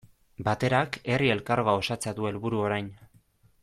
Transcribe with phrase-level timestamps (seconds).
[0.47, 2.93] Baterak Herri Elkargoa osatzea du helburu orain.